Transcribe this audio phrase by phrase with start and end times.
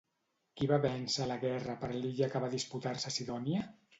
[0.59, 3.63] Qui va vèncer a la guerra per l'illa que va disputar-se a Cidònia?